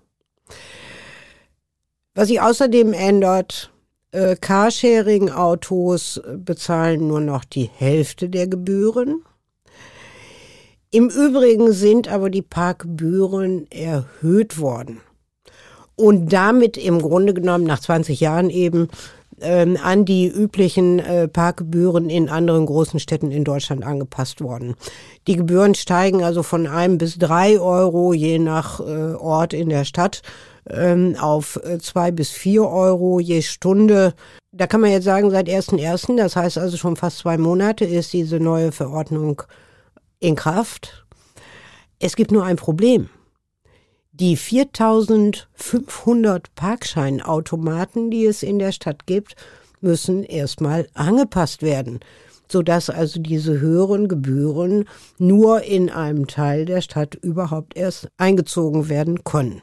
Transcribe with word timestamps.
Was 2.19 2.27
sich 2.27 2.41
außerdem 2.41 2.91
ändert, 2.91 3.71
äh, 4.11 4.35
Carsharing-Autos 4.35 6.19
bezahlen 6.35 7.07
nur 7.07 7.21
noch 7.21 7.45
die 7.45 7.69
Hälfte 7.73 8.27
der 8.27 8.45
Gebühren. 8.45 9.23
Im 10.91 11.09
Übrigen 11.09 11.71
sind 11.71 12.09
aber 12.09 12.29
die 12.29 12.41
Parkgebühren 12.41 13.71
erhöht 13.71 14.59
worden. 14.59 14.99
Und 15.95 16.33
damit 16.33 16.75
im 16.75 17.01
Grunde 17.01 17.33
genommen 17.33 17.63
nach 17.63 17.79
20 17.79 18.19
Jahren 18.19 18.49
eben 18.49 18.89
ähm, 19.41 19.77
an 19.81 20.05
die 20.05 20.27
üblichen 20.27 20.99
äh, 20.99 21.27
Parkgebühren 21.27 22.09
in 22.09 22.29
anderen 22.29 22.65
großen 22.65 22.99
Städten 22.99 23.31
in 23.31 23.43
Deutschland 23.43 23.83
angepasst 23.83 24.41
worden. 24.41 24.75
Die 25.27 25.35
Gebühren 25.35 25.75
steigen 25.75 26.23
also 26.23 26.43
von 26.43 26.67
einem 26.67 26.97
bis 26.97 27.17
drei 27.17 27.59
Euro 27.59 28.13
je 28.13 28.39
nach 28.39 28.79
äh, 28.79 29.13
Ort 29.13 29.53
in 29.53 29.69
der 29.69 29.85
Stadt 29.85 30.21
ähm, 30.69 31.15
auf 31.19 31.59
äh, 31.63 31.79
zwei 31.79 32.11
bis 32.11 32.31
vier 32.31 32.67
Euro 32.67 33.19
je 33.19 33.41
Stunde. 33.41 34.13
Da 34.51 34.67
kann 34.67 34.81
man 34.81 34.91
jetzt 34.91 35.05
sagen, 35.05 35.29
seit 35.31 35.47
1.1., 35.47 36.17
das 36.17 36.35
heißt 36.35 36.57
also 36.57 36.77
schon 36.77 36.95
fast 36.95 37.19
zwei 37.19 37.37
Monate, 37.37 37.85
ist 37.85 38.13
diese 38.13 38.39
neue 38.39 38.71
Verordnung 38.71 39.43
in 40.19 40.35
Kraft. 40.35 41.05
Es 41.99 42.15
gibt 42.15 42.31
nur 42.31 42.45
ein 42.45 42.55
Problem. 42.55 43.09
Die 44.19 44.35
4500 44.35 46.53
Parkscheinautomaten, 46.53 48.11
die 48.11 48.25
es 48.25 48.43
in 48.43 48.59
der 48.59 48.73
Stadt 48.73 49.05
gibt, 49.05 49.37
müssen 49.79 50.25
erstmal 50.25 50.89
angepasst 50.93 51.61
werden, 51.61 52.01
sodass 52.51 52.89
also 52.89 53.21
diese 53.21 53.61
höheren 53.61 54.09
Gebühren 54.09 54.89
nur 55.19 55.63
in 55.63 55.89
einem 55.89 56.27
Teil 56.27 56.65
der 56.65 56.81
Stadt 56.81 57.15
überhaupt 57.15 57.77
erst 57.77 58.09
eingezogen 58.17 58.89
werden 58.89 59.23
können. 59.23 59.61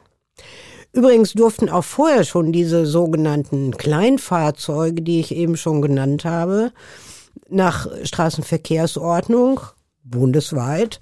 Übrigens 0.91 1.33
durften 1.33 1.69
auch 1.69 1.83
vorher 1.83 2.23
schon 2.23 2.51
diese 2.51 2.87
sogenannten 2.87 3.77
Kleinfahrzeuge, 3.77 5.03
die 5.03 5.19
ich 5.19 5.35
eben 5.35 5.55
schon 5.55 5.83
genannt 5.83 6.25
habe, 6.25 6.71
nach 7.47 7.87
Straßenverkehrsordnung 8.03 9.59
bundesweit 10.03 10.99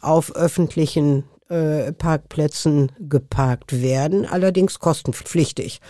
auf 0.00 0.34
öffentlichen 0.34 1.24
äh, 1.48 1.92
Parkplätzen 1.92 2.90
geparkt 2.98 3.82
werden, 3.82 4.26
allerdings 4.26 4.78
kostenpflichtig. 4.78 5.80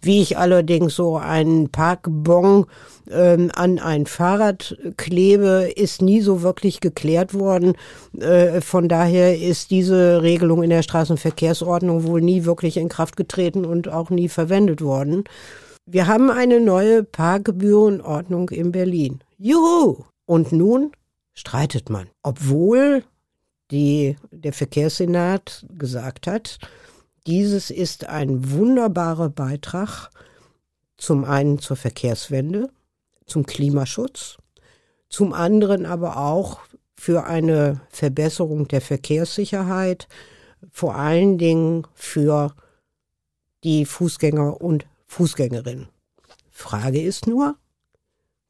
Wie 0.00 0.20
ich 0.20 0.38
allerdings 0.38 0.94
so 0.94 1.16
einen 1.16 1.70
Parkbon 1.70 2.66
ähm, 3.10 3.50
an 3.54 3.78
ein 3.78 4.06
Fahrrad 4.06 4.76
klebe, 4.96 5.70
ist 5.76 6.02
nie 6.02 6.20
so 6.20 6.42
wirklich 6.42 6.80
geklärt 6.80 7.34
worden. 7.34 7.74
Äh, 8.18 8.60
von 8.60 8.88
daher 8.88 9.40
ist 9.40 9.70
diese 9.70 10.22
Regelung 10.22 10.62
in 10.62 10.70
der 10.70 10.82
Straßenverkehrsordnung 10.82 12.04
wohl 12.04 12.20
nie 12.20 12.44
wirklich 12.44 12.76
in 12.76 12.88
Kraft 12.88 13.16
getreten 13.16 13.64
und 13.64 13.88
auch 13.88 14.10
nie 14.10 14.28
verwendet 14.28 14.82
worden. 14.82 15.24
Wir 15.86 16.06
haben 16.06 16.30
eine 16.30 16.60
neue 16.60 17.04
Parkgebührenordnung 17.04 18.50
in 18.50 18.72
Berlin. 18.72 19.20
Juhu! 19.36 20.04
Und 20.26 20.50
nun 20.52 20.92
streitet 21.34 21.90
man. 21.90 22.08
Obwohl 22.22 23.04
die 23.70 24.16
der 24.30 24.52
Verkehrssenat 24.52 25.66
gesagt 25.76 26.26
hat, 26.26 26.58
dieses 27.26 27.70
ist 27.70 28.04
ein 28.06 28.50
wunderbarer 28.50 29.30
Beitrag 29.30 30.10
zum 30.96 31.24
einen 31.24 31.58
zur 31.58 31.76
Verkehrswende, 31.76 32.70
zum 33.26 33.46
Klimaschutz, 33.46 34.36
zum 35.08 35.32
anderen 35.32 35.86
aber 35.86 36.18
auch 36.18 36.60
für 36.94 37.24
eine 37.24 37.80
Verbesserung 37.88 38.68
der 38.68 38.80
Verkehrssicherheit, 38.80 40.08
vor 40.70 40.96
allen 40.96 41.38
Dingen 41.38 41.86
für 41.94 42.54
die 43.64 43.86
Fußgänger 43.86 44.60
und 44.60 44.86
Fußgängerinnen. 45.06 45.88
Frage 46.50 47.02
ist 47.02 47.26
nur, 47.26 47.56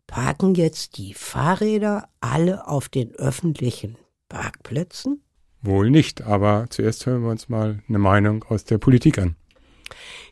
parken 0.06 0.54
jetzt 0.54 0.98
die 0.98 1.14
Fahrräder 1.14 2.08
alle 2.20 2.66
auf 2.66 2.88
den 2.88 3.14
öffentlichen 3.14 3.96
Parkplätzen? 4.34 5.22
Wohl 5.62 5.90
nicht, 5.90 6.22
aber 6.22 6.66
zuerst 6.68 7.06
hören 7.06 7.22
wir 7.22 7.30
uns 7.30 7.48
mal 7.48 7.78
eine 7.88 7.98
Meinung 8.00 8.44
aus 8.48 8.64
der 8.64 8.78
Politik 8.78 9.16
an. 9.18 9.36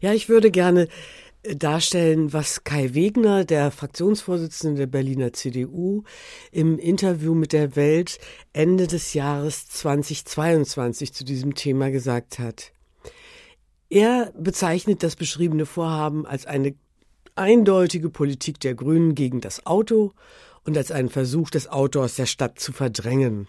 Ja, 0.00 0.12
ich 0.12 0.28
würde 0.28 0.50
gerne 0.50 0.88
äh, 1.44 1.54
darstellen, 1.54 2.32
was 2.32 2.64
Kai 2.64 2.94
Wegner, 2.94 3.44
der 3.44 3.70
Fraktionsvorsitzende 3.70 4.80
der 4.80 4.86
Berliner 4.88 5.32
CDU, 5.32 6.02
im 6.50 6.80
Interview 6.80 7.32
mit 7.34 7.52
der 7.52 7.76
Welt 7.76 8.18
Ende 8.52 8.88
des 8.88 9.14
Jahres 9.14 9.68
2022 9.68 11.14
zu 11.14 11.24
diesem 11.24 11.54
Thema 11.54 11.92
gesagt 11.92 12.40
hat. 12.40 12.72
Er 13.88 14.32
bezeichnet 14.36 15.04
das 15.04 15.14
beschriebene 15.14 15.64
Vorhaben 15.64 16.26
als 16.26 16.44
eine 16.44 16.74
eindeutige 17.36 18.10
Politik 18.10 18.58
der 18.58 18.74
Grünen 18.74 19.14
gegen 19.14 19.40
das 19.40 19.64
Auto 19.64 20.12
und 20.64 20.76
als 20.76 20.90
einen 20.90 21.08
Versuch, 21.08 21.50
das 21.50 21.69
Auto 21.69 22.02
aus 22.02 22.16
der 22.16 22.26
Stadt 22.26 22.58
zu 22.58 22.72
verdrängen. 22.72 23.46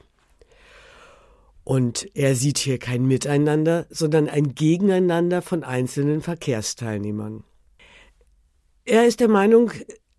Und 1.64 2.10
er 2.14 2.36
sieht 2.36 2.58
hier 2.58 2.78
kein 2.78 3.06
Miteinander, 3.06 3.86
sondern 3.90 4.28
ein 4.28 4.54
Gegeneinander 4.54 5.42
von 5.42 5.64
einzelnen 5.64 6.22
Verkehrsteilnehmern. 6.22 7.44
Er 8.86 9.06
ist 9.06 9.22
der 9.22 9.30
Meinung, 9.30 9.72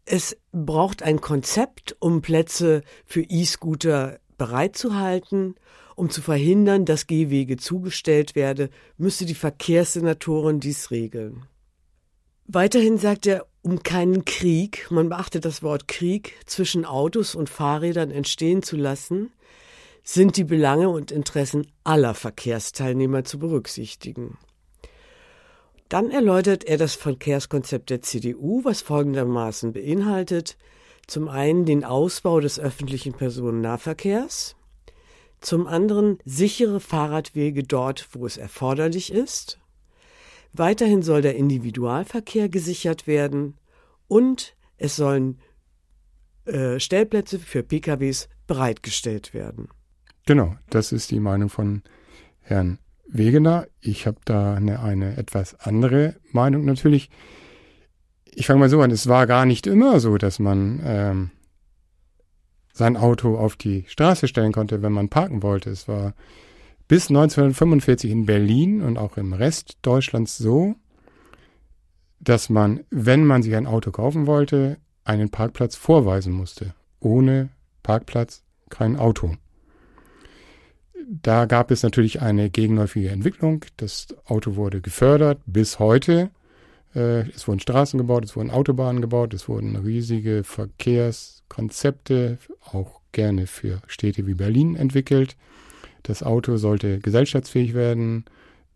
es 0.07 0.37
braucht 0.53 1.03
ein 1.03 1.21
Konzept, 1.21 1.97
um 2.01 2.23
Plätze 2.23 2.83
für 3.05 3.23
E-Scooter 3.23 4.19
bereitzuhalten. 4.39 5.57
Um 5.97 6.11
zu 6.11 6.23
verhindern, 6.23 6.85
dass 6.85 7.07
Gehwege 7.07 7.57
zugestellt 7.57 8.35
werde, 8.35 8.71
müsse 8.97 9.27
die 9.27 9.35
Verkehrssenatorin 9.35 10.61
dies 10.61 10.91
regeln. 10.91 11.47
Weiterhin 12.47 12.99
sagt 12.99 13.27
er, 13.27 13.47
um 13.63 13.83
keinen 13.83 14.25
Krieg, 14.25 14.91
man 14.91 15.09
beachtet 15.09 15.45
das 15.45 15.63
Wort 15.63 15.89
Krieg, 15.89 16.35
zwischen 16.47 16.85
Autos 16.85 17.35
und 17.35 17.49
Fahrrädern 17.49 18.11
entstehen 18.11 18.63
zu 18.63 18.77
lassen, 18.77 19.33
sind 20.05 20.37
die 20.37 20.45
Belange 20.45 20.91
und 20.91 21.11
Interessen 21.11 21.67
aller 21.83 22.15
Verkehrsteilnehmer 22.15 23.25
zu 23.25 23.39
berücksichtigen. 23.39 24.39
Dann 25.89 26.11
erläutert 26.11 26.65
er 26.65 26.77
das 26.77 26.95
Verkehrskonzept 26.95 27.91
der 27.91 28.03
CDU, 28.03 28.65
was 28.65 28.83
folgendermaßen 28.83 29.73
beinhaltet 29.73 30.57
zum 31.07 31.29
einen 31.29 31.65
den 31.65 31.85
Ausbau 31.85 32.41
des 32.41 32.59
öffentlichen 32.59 33.13
Personennahverkehrs, 33.13 34.57
zum 35.41 35.67
anderen 35.67 36.19
sichere 36.25 36.81
Fahrradwege 36.81 37.63
dort, 37.63 38.09
wo 38.13 38.25
es 38.25 38.39
erforderlich 38.39 39.13
ist, 39.13 39.61
weiterhin 40.53 41.03
soll 41.03 41.21
der 41.21 41.37
Individualverkehr 41.37 42.49
gesichert 42.49 43.07
werden 43.07 43.59
und 44.09 44.57
es 44.79 44.97
sollen 44.97 45.41
äh, 46.47 46.81
Stellplätze 46.81 47.39
für 47.39 47.63
PKWs 47.63 48.29
bereitgestellt 48.47 49.35
werden. 49.35 49.69
Genau, 50.27 50.57
das 50.71 50.93
ist 50.93 51.11
die 51.11 51.21
Meinung 51.21 51.49
von 51.49 51.83
Herrn 52.41 52.79
Wegener. 53.07 53.67
Ich 53.81 54.07
habe 54.07 54.19
da 54.25 54.55
eine, 54.55 54.81
eine 54.81 55.17
etwas 55.17 55.59
andere 55.61 56.17
Meinung 56.33 56.65
natürlich. 56.65 57.11
Ich 58.25 58.47
fange 58.47 58.61
mal 58.61 58.69
so 58.69 58.81
an, 58.81 58.91
es 58.91 59.07
war 59.07 59.27
gar 59.27 59.47
nicht 59.47 59.67
immer 59.67 60.01
so, 60.01 60.19
dass 60.19 60.39
man 60.39 60.81
ähm, 60.85 61.31
sein 62.73 62.97
Auto 62.97 63.37
auf 63.37 63.57
die 63.57 63.85
Straße 63.87 64.27
stellen 64.27 64.53
konnte, 64.53 64.83
wenn 64.83 64.93
man 64.93 65.09
parken 65.09 65.43
wollte. 65.43 65.71
Es 65.71 65.87
war 65.87 66.15
bis 66.89 67.09
1945 67.09 68.11
in 68.11 68.27
Berlin 68.27 68.83
und 68.83 68.99
auch 68.99 69.17
im 69.17 69.33
Rest 69.33 69.79
Deutschlands 69.83 70.37
so, 70.37 70.75
dass 72.19 72.49
man, 72.49 72.81
wenn 72.91 73.25
man 73.25 73.43
sich 73.43 73.55
ein 73.55 73.67
Auto 73.67 73.91
kaufen 73.91 74.27
wollte, 74.27 74.79
einen 75.05 75.31
Parkplatz 75.31 75.77
vorweisen 75.77 76.33
musste. 76.33 76.75
Ohne 76.99 77.51
Parkplatz 77.83 78.43
kein 78.71 78.97
Auto. 78.97 79.37
Da 81.09 81.45
gab 81.47 81.71
es 81.71 81.83
natürlich 81.83 82.23
eine 82.23 82.51
gegenläufige 82.51 83.11
Entwicklung. 83.11 83.65
Das 83.77 84.09
Auto 84.27 84.57
wurde 84.57 84.81
gefördert 84.81 85.41
bis 85.47 85.79
heute. 85.79 86.31
Äh, 86.95 87.29
es 87.31 87.47
wurden 87.47 87.61
Straßen 87.61 87.99
gebaut, 87.99 88.25
es 88.25 88.37
wurden 88.37 88.51
Autobahnen 88.51 89.03
gebaut, 89.03 89.35
es 89.35 89.49
wurden 89.49 89.77
riesige 89.77 90.45
Verkehrskonzepte, 90.45 92.39
auch 92.73 93.01
gerne 93.13 93.47
für 93.47 93.81
Städte 93.87 94.27
wie 94.27 94.35
Berlin 94.35 94.77
entwickelt. 94.77 95.37
Das 96.03 96.23
Auto 96.23 96.57
sollte 96.57 97.01
gesellschaftsfähig 97.01 97.75
werden. 97.75 98.25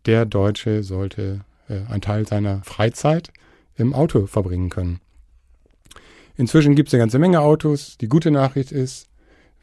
Der 0.05 0.25
Deutsche 0.25 0.83
sollte 0.83 1.41
äh, 1.67 1.81
einen 1.89 2.01
Teil 2.01 2.27
seiner 2.27 2.63
Freizeit 2.63 3.31
im 3.75 3.93
Auto 3.93 4.27
verbringen 4.27 4.69
können. 4.69 4.99
Inzwischen 6.35 6.75
gibt 6.75 6.87
es 6.87 6.93
eine 6.93 7.01
ganze 7.01 7.19
Menge 7.19 7.41
Autos. 7.41 7.97
Die 7.97 8.07
gute 8.07 8.31
Nachricht 8.31 8.71
ist, 8.71 9.08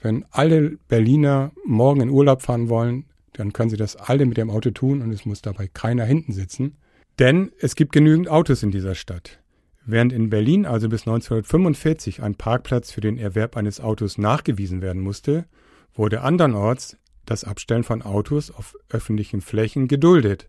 wenn 0.07 0.25
alle 0.31 0.79
Berliner 0.87 1.51
morgen 1.65 2.01
in 2.01 2.11
Urlaub 2.11 2.41
fahren 2.41 2.69
wollen, 2.69 3.07
dann 3.33 3.53
können 3.53 3.71
sie 3.71 3.77
das 3.77 3.97
alle 3.97 4.25
mit 4.25 4.37
dem 4.37 4.51
Auto 4.51 4.71
tun 4.71 5.03
und 5.03 5.11
es 5.11 5.27
muss 5.27 5.43
dabei 5.43 5.67
keiner 5.67 6.05
hinten 6.05 6.33
sitzen. 6.33 6.77
Denn 7.19 7.51
es 7.59 7.75
gibt 7.75 7.91
genügend 7.91 8.29
Autos 8.29 8.63
in 8.63 8.71
dieser 8.71 8.95
Stadt. 8.95 9.41
Während 9.85 10.13
in 10.13 10.31
Berlin 10.31 10.65
also 10.65 10.89
bis 10.89 11.03
1945 11.03 12.23
ein 12.23 12.37
Parkplatz 12.37 12.93
für 12.93 13.01
den 13.01 13.19
Erwerb 13.19 13.57
eines 13.57 13.81
Autos 13.81 14.17
nachgewiesen 14.17 14.81
werden 14.81 15.03
musste, 15.03 15.47
wurde 15.93 16.21
andernorts 16.21 16.97
das 17.25 17.43
Abstellen 17.43 17.83
von 17.83 18.03
Autos 18.03 18.53
auf 18.53 18.77
öffentlichen 18.89 19.41
Flächen 19.41 19.89
geduldet. 19.89 20.49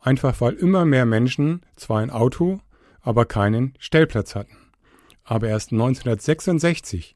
Einfach 0.00 0.40
weil 0.40 0.54
immer 0.54 0.84
mehr 0.84 1.06
Menschen 1.06 1.60
zwar 1.76 2.00
ein 2.00 2.10
Auto, 2.10 2.60
aber 3.02 3.24
keinen 3.24 3.74
Stellplatz 3.78 4.34
hatten. 4.34 4.56
Aber 5.22 5.46
erst 5.46 5.70
1966, 5.70 7.14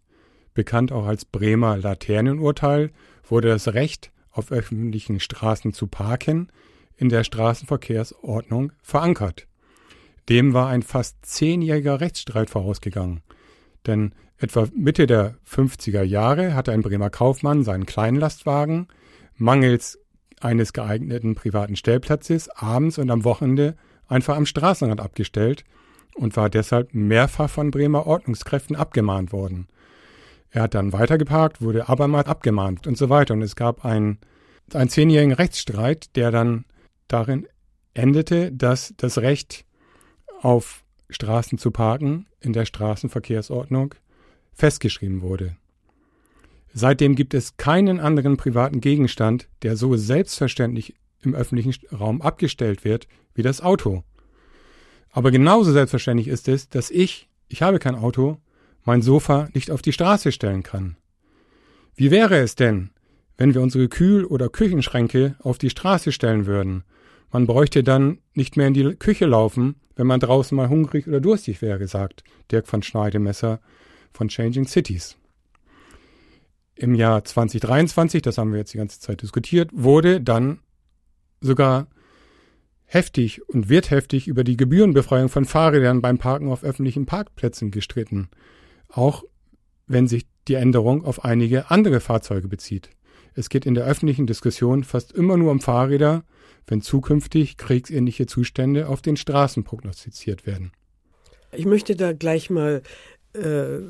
bekannt 0.54 0.92
auch 0.92 1.06
als 1.06 1.24
Bremer 1.24 1.76
Laternenurteil, 1.76 2.90
wurde 3.28 3.48
das 3.48 3.74
Recht, 3.74 4.10
auf 4.30 4.50
öffentlichen 4.50 5.20
Straßen 5.20 5.72
zu 5.72 5.86
parken, 5.86 6.48
in 6.96 7.08
der 7.08 7.24
Straßenverkehrsordnung 7.24 8.72
verankert. 8.82 9.46
Dem 10.28 10.54
war 10.54 10.68
ein 10.68 10.82
fast 10.82 11.24
zehnjähriger 11.24 12.00
Rechtsstreit 12.00 12.50
vorausgegangen. 12.50 13.20
Denn 13.86 14.14
etwa 14.38 14.66
Mitte 14.74 15.06
der 15.06 15.36
50er 15.48 16.02
Jahre 16.02 16.54
hatte 16.54 16.72
ein 16.72 16.82
Bremer 16.82 17.10
Kaufmann 17.10 17.62
seinen 17.62 17.86
Kleinlastwagen 17.86 18.88
mangels 19.36 19.98
eines 20.40 20.72
geeigneten 20.72 21.34
privaten 21.34 21.76
Stellplatzes 21.76 22.48
abends 22.50 22.98
und 22.98 23.10
am 23.10 23.24
Wochenende 23.24 23.76
einfach 24.08 24.36
am 24.36 24.46
Straßenrand 24.46 25.00
abgestellt 25.00 25.64
und 26.14 26.36
war 26.36 26.50
deshalb 26.50 26.94
mehrfach 26.94 27.50
von 27.50 27.70
Bremer 27.70 28.06
Ordnungskräften 28.06 28.76
abgemahnt 28.76 29.32
worden. 29.32 29.68
Er 30.54 30.62
hat 30.62 30.74
dann 30.74 30.92
weitergeparkt, 30.92 31.62
wurde 31.62 31.88
abermals 31.88 32.28
abgemahnt 32.28 32.86
und 32.86 32.96
so 32.96 33.10
weiter. 33.10 33.34
Und 33.34 33.42
es 33.42 33.56
gab 33.56 33.84
einen, 33.84 34.18
einen 34.72 34.88
zehnjährigen 34.88 35.32
Rechtsstreit, 35.32 36.14
der 36.14 36.30
dann 36.30 36.64
darin 37.08 37.48
endete, 37.92 38.52
dass 38.52 38.94
das 38.96 39.18
Recht 39.18 39.64
auf 40.42 40.84
Straßen 41.10 41.58
zu 41.58 41.72
parken 41.72 42.26
in 42.38 42.52
der 42.52 42.66
Straßenverkehrsordnung 42.66 43.96
festgeschrieben 44.52 45.22
wurde. 45.22 45.56
Seitdem 46.72 47.16
gibt 47.16 47.34
es 47.34 47.56
keinen 47.56 47.98
anderen 47.98 48.36
privaten 48.36 48.80
Gegenstand, 48.80 49.48
der 49.62 49.74
so 49.76 49.96
selbstverständlich 49.96 50.94
im 51.22 51.34
öffentlichen 51.34 51.74
Raum 51.92 52.22
abgestellt 52.22 52.84
wird 52.84 53.08
wie 53.34 53.42
das 53.42 53.60
Auto. 53.60 54.04
Aber 55.10 55.32
genauso 55.32 55.72
selbstverständlich 55.72 56.28
ist 56.28 56.46
es, 56.46 56.68
dass 56.68 56.92
ich, 56.92 57.28
ich 57.48 57.60
habe 57.62 57.80
kein 57.80 57.96
Auto, 57.96 58.38
mein 58.84 59.02
Sofa 59.02 59.48
nicht 59.54 59.70
auf 59.70 59.82
die 59.82 59.92
Straße 59.92 60.32
stellen 60.32 60.62
kann. 60.62 60.96
Wie 61.96 62.10
wäre 62.10 62.38
es 62.38 62.54
denn, 62.54 62.90
wenn 63.36 63.54
wir 63.54 63.62
unsere 63.62 63.88
Kühl- 63.88 64.24
oder 64.24 64.48
Küchenschränke 64.48 65.36
auf 65.40 65.58
die 65.58 65.70
Straße 65.70 66.12
stellen 66.12 66.46
würden? 66.46 66.84
Man 67.32 67.46
bräuchte 67.46 67.82
dann 67.82 68.18
nicht 68.34 68.56
mehr 68.56 68.68
in 68.68 68.74
die 68.74 68.94
Küche 68.94 69.26
laufen, 69.26 69.76
wenn 69.96 70.06
man 70.06 70.20
draußen 70.20 70.56
mal 70.56 70.68
hungrig 70.68 71.06
oder 71.06 71.20
durstig 71.20 71.62
wäre, 71.62 71.86
sagt 71.88 72.24
Dirk 72.50 72.66
von 72.66 72.82
Schneidemesser 72.82 73.60
von 74.12 74.28
Changing 74.28 74.66
Cities. 74.66 75.16
Im 76.76 76.94
Jahr 76.94 77.24
2023, 77.24 78.22
das 78.22 78.38
haben 78.38 78.52
wir 78.52 78.58
jetzt 78.58 78.74
die 78.74 78.78
ganze 78.78 79.00
Zeit 79.00 79.22
diskutiert, 79.22 79.70
wurde 79.72 80.20
dann 80.20 80.58
sogar 81.40 81.86
heftig 82.84 83.46
und 83.48 83.68
wird 83.68 83.90
heftig 83.90 84.26
über 84.26 84.44
die 84.44 84.56
Gebührenbefreiung 84.56 85.28
von 85.28 85.44
Fahrrädern 85.44 86.00
beim 86.00 86.18
Parken 86.18 86.48
auf 86.48 86.64
öffentlichen 86.64 87.06
Parkplätzen 87.06 87.70
gestritten, 87.70 88.28
auch 88.96 89.24
wenn 89.86 90.08
sich 90.08 90.26
die 90.48 90.54
Änderung 90.54 91.04
auf 91.04 91.24
einige 91.24 91.70
andere 91.70 92.00
Fahrzeuge 92.00 92.48
bezieht. 92.48 92.90
Es 93.34 93.48
geht 93.48 93.66
in 93.66 93.74
der 93.74 93.84
öffentlichen 93.84 94.26
Diskussion 94.26 94.84
fast 94.84 95.12
immer 95.12 95.36
nur 95.36 95.50
um 95.50 95.60
Fahrräder, 95.60 96.24
wenn 96.66 96.80
zukünftig 96.80 97.56
kriegsähnliche 97.56 98.26
Zustände 98.26 98.88
auf 98.88 99.02
den 99.02 99.16
Straßen 99.16 99.64
prognostiziert 99.64 100.46
werden. 100.46 100.72
Ich 101.52 101.66
möchte 101.66 101.96
da 101.96 102.12
gleich 102.12 102.50
mal 102.50 102.82
äh, 103.34 103.80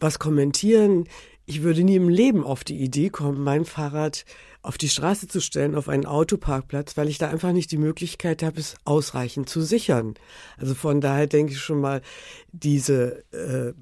was 0.00 0.18
kommentieren. 0.18 1.04
Ich 1.44 1.62
würde 1.62 1.84
nie 1.84 1.96
im 1.96 2.08
Leben 2.08 2.42
auf 2.42 2.64
die 2.64 2.78
Idee 2.78 3.10
kommen, 3.10 3.42
mein 3.42 3.64
Fahrrad 3.64 4.24
auf 4.62 4.78
die 4.78 4.88
Straße 4.88 5.28
zu 5.28 5.40
stellen, 5.40 5.76
auf 5.76 5.88
einen 5.88 6.06
Autoparkplatz, 6.06 6.96
weil 6.96 7.08
ich 7.08 7.18
da 7.18 7.28
einfach 7.28 7.52
nicht 7.52 7.70
die 7.70 7.78
Möglichkeit 7.78 8.42
habe, 8.42 8.58
es 8.58 8.74
ausreichend 8.84 9.48
zu 9.48 9.60
sichern. 9.60 10.14
Also 10.56 10.74
von 10.74 11.00
daher 11.00 11.28
denke 11.28 11.52
ich 11.52 11.60
schon 11.60 11.80
mal, 11.80 12.02
diese 12.50 13.22
äh, 13.32 13.74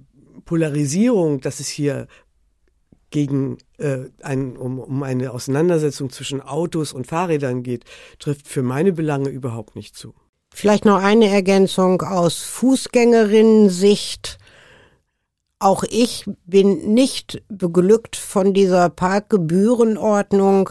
Polarisierung, 0.45 1.41
dass 1.41 1.61
es 1.61 1.69
hier 1.69 2.07
gegen 3.11 3.59
äh, 3.79 4.07
ein, 4.23 4.57
um, 4.57 4.81
um 4.81 5.03
eine 5.05 5.33
Auseinandersetzung 5.33 6.11
zwischen 6.11 6.41
Autos 6.41 6.93
und 6.93 7.07
Fahrrädern 7.07 7.63
geht, 7.63 7.85
trifft 8.19 8.49
für 8.49 8.63
meine 8.63 8.93
Belange 8.93 9.29
überhaupt 9.29 9.77
nicht 9.77 9.97
zu. 9.97 10.15
Vielleicht 10.53 10.85
noch 10.85 11.03
eine 11.03 11.29
Ergänzung 11.29 12.03
aus 12.03 12.43
Fußgängerinnen-Sicht. 12.43 14.39
Auch 15.61 15.85
ich 15.85 16.25
bin 16.45 16.93
nicht 16.95 17.43
beglückt 17.49 18.17
von 18.17 18.53
dieser 18.53 18.91
Parkgebührenordnung, 18.91 20.71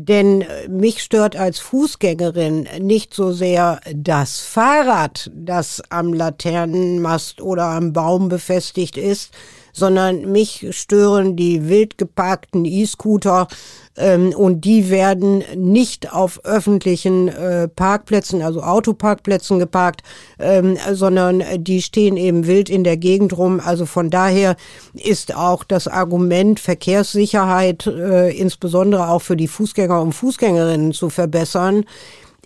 denn 0.00 0.44
mich 0.68 1.02
stört 1.02 1.34
als 1.34 1.58
Fußgängerin 1.58 2.68
nicht 2.78 3.12
so 3.12 3.32
sehr 3.32 3.80
das 3.92 4.38
Fahrrad, 4.38 5.28
das 5.34 5.82
am 5.90 6.12
Laternenmast 6.12 7.40
oder 7.40 7.64
am 7.64 7.92
Baum 7.92 8.28
befestigt 8.28 8.96
ist, 8.96 9.32
sondern 9.78 10.30
mich 10.30 10.66
stören 10.70 11.36
die 11.36 11.68
wild 11.68 11.98
geparkten 11.98 12.64
E-Scooter 12.64 13.48
ähm, 13.96 14.32
und 14.34 14.64
die 14.64 14.90
werden 14.90 15.44
nicht 15.56 16.12
auf 16.12 16.44
öffentlichen 16.44 17.28
äh, 17.28 17.68
Parkplätzen, 17.68 18.42
also 18.42 18.62
Autoparkplätzen 18.62 19.58
geparkt, 19.58 20.02
ähm, 20.38 20.76
sondern 20.92 21.42
die 21.58 21.82
stehen 21.82 22.16
eben 22.16 22.46
wild 22.46 22.70
in 22.70 22.84
der 22.84 22.96
Gegend 22.96 23.36
rum. 23.36 23.60
Also 23.64 23.86
von 23.86 24.10
daher 24.10 24.56
ist 24.94 25.34
auch 25.34 25.64
das 25.64 25.88
Argument 25.88 26.60
Verkehrssicherheit, 26.60 27.86
äh, 27.86 28.30
insbesondere 28.30 29.08
auch 29.08 29.22
für 29.22 29.36
die 29.36 29.48
Fußgänger 29.48 30.00
und 30.00 30.12
Fußgängerinnen 30.12 30.92
zu 30.92 31.10
verbessern, 31.10 31.84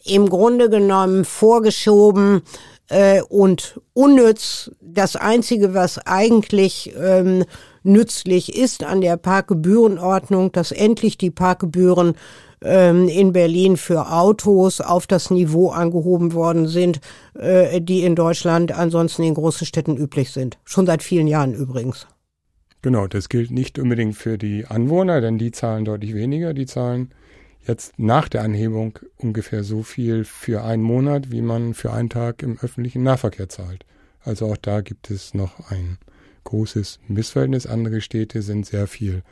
im 0.05 0.29
Grunde 0.29 0.69
genommen 0.69 1.25
vorgeschoben 1.25 2.43
äh, 2.93 3.23
und 3.23 3.81
unnütz. 3.95 4.71
Das 4.81 5.17
Einzige, 5.17 5.75
was 5.75 5.99
eigentlich 5.99 6.93
ähm, 6.97 7.45
nützlich 7.83 8.57
ist 8.57 8.85
an 8.85 9.01
der 9.01 9.17
Parkgebührenordnung, 9.17 10.53
dass 10.53 10.73
endlich 10.73 11.17
die 11.19 11.31
Parkgebühren 11.31 12.15
ähm, 12.63 13.09
in 13.09 13.33
Berlin 13.33 13.77
für 13.77 14.13
Autos 14.13 14.81
auf 14.81 15.07
das 15.07 15.31
Niveau 15.31 15.71
angehoben 15.71 16.35
worden 16.35 16.69
sind, 16.69 17.01
äh, 17.35 17.81
die 17.81 18.05
in 18.05 18.15
Deutschland 18.15 18.73
ansonsten 18.73 19.23
in 19.23 19.35
großen 19.35 19.67
Städten 19.67 19.97
üblich 19.97 20.31
sind. 20.31 20.59
Schon 20.65 20.87
seit 20.87 21.03
vielen 21.03 21.27
Jahren 21.27 21.55
übrigens. 21.55 22.07
Genau, 22.83 23.07
das 23.07 23.29
gilt 23.29 23.53
nicht 23.53 23.79
unbedingt 23.79 24.17
für 24.17 24.39
die 24.39 24.67
Anwohner, 24.67 25.21
denn 25.21 25.39
die 25.39 25.53
zahlen 25.53 25.85
deutlich 25.85 26.15
weniger. 26.15 26.53
Die 26.53 26.67
zahlen 26.67 27.11
jetzt 27.67 27.99
nach 27.99 28.29
der 28.29 28.43
Anhebung 28.43 28.99
ungefähr 29.19 29.65
so 29.65 29.83
viel 29.83 30.25
für 30.25 30.65
einen 30.65 30.83
Monat, 30.83 31.31
wie 31.31 31.43
man 31.43 31.75
für 31.75 31.93
einen 31.93 32.11
Tag 32.11 32.43
im 32.43 32.59
öffentlichen 32.61 33.03
Nahverkehr 33.03 33.49
zahlt. 33.49 33.85
Also 34.25 34.47
auch 34.47 34.57
da 34.57 34.81
gibt 34.81 35.11
es 35.11 35.35
noch 35.35 35.71
ein 35.71 35.99
großes 36.45 37.01
Missverhältnis. 37.09 37.67
Andere 37.67 38.01
Städte 38.01 38.43
sind 38.43 38.67
sehr 38.67 38.87
viel 38.87 39.23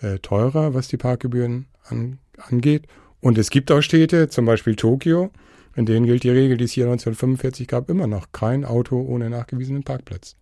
äh, 0.00 0.18
teurer, 0.18 0.74
was 0.74 0.88
die 0.88 0.96
Parkgebühren 0.96 1.66
an, 1.84 2.18
angeht. 2.36 2.86
Und 3.20 3.38
es 3.38 3.50
gibt 3.50 3.70
auch 3.70 3.82
Städte, 3.82 4.28
zum 4.28 4.44
Beispiel 4.46 4.74
Tokio, 4.74 5.30
in 5.76 5.86
denen 5.86 6.06
gilt 6.06 6.24
die 6.24 6.30
Regel, 6.30 6.56
die 6.56 6.64
es 6.64 6.72
hier 6.72 6.84
1945 6.84 7.68
gab, 7.68 7.88
immer 7.88 8.06
noch 8.06 8.32
kein 8.32 8.64
Auto 8.64 9.00
ohne 9.00 9.30
nachgewiesenen 9.30 9.84
Parkplatz. 9.84 10.36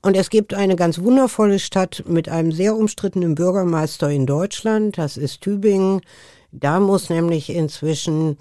Und 0.00 0.16
es 0.16 0.30
gibt 0.30 0.54
eine 0.54 0.76
ganz 0.76 1.00
wundervolle 1.00 1.58
Stadt 1.58 2.04
mit 2.06 2.28
einem 2.28 2.52
sehr 2.52 2.76
umstrittenen 2.76 3.34
Bürgermeister 3.34 4.10
in 4.10 4.26
Deutschland, 4.26 4.96
das 4.96 5.16
ist 5.16 5.40
Tübingen. 5.40 6.00
Da 6.52 6.80
muss 6.80 7.10
nämlich 7.10 7.50
inzwischen 7.50 8.36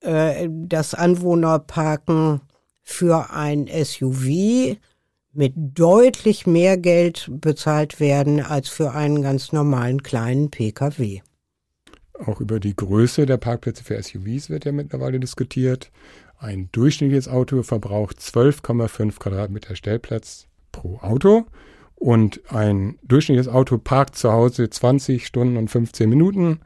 äh, 0.00 0.48
das 0.50 0.94
Anwohnerparken 0.94 2.40
für 2.82 3.30
ein 3.30 3.68
SUV 3.68 4.76
mit 5.32 5.54
deutlich 5.56 6.46
mehr 6.46 6.76
Geld 6.76 7.28
bezahlt 7.30 8.00
werden 8.00 8.40
als 8.40 8.68
für 8.68 8.92
einen 8.92 9.22
ganz 9.22 9.52
normalen 9.52 10.02
kleinen 10.02 10.50
Pkw. 10.50 11.20
Auch 12.14 12.40
über 12.40 12.60
die 12.60 12.76
Größe 12.76 13.26
der 13.26 13.36
Parkplätze 13.36 13.84
für 13.84 14.00
SUVs 14.02 14.50
wird 14.50 14.64
ja 14.64 14.72
mittlerweile 14.72 15.20
diskutiert. 15.20 15.90
Ein 16.38 16.68
durchschnittliches 16.72 17.28
Auto 17.28 17.62
verbraucht 17.62 18.18
12,5 18.18 19.18
Quadratmeter 19.18 19.76
Stellplatz 19.76 20.46
pro 20.72 20.98
Auto 20.98 21.46
und 21.94 22.40
ein 22.50 22.98
durchschnittliches 23.02 23.52
Auto 23.52 23.78
parkt 23.78 24.16
zu 24.16 24.32
Hause 24.32 24.68
20 24.68 25.26
Stunden 25.26 25.56
und 25.56 25.68
15 25.68 26.08
Minuten. 26.08 26.60